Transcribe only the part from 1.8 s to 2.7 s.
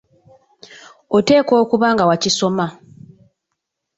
nga wakisoma.